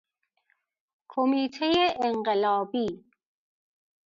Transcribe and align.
کمیته 1.11 1.71
انقلابی 2.05 2.87